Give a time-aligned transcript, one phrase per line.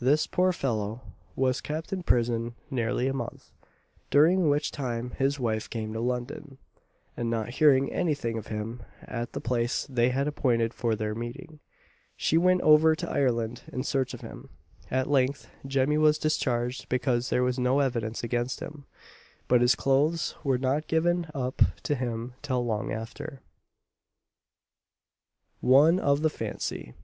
[0.00, 1.02] This poor fellow
[1.36, 3.52] was kept in prison nearly a month,
[4.10, 6.58] during which time his wife came to London,
[7.16, 11.60] and not hearing anything of him at the place they had appointed for their meeting,
[12.16, 14.48] she went over to Ireland in search of him.
[14.90, 18.84] At length Jemmy was discharged because there was no evidence against him;
[19.46, 23.42] but his clothes were not given up to him till long after.
[25.60, 26.94] ONE OF THE FANCY.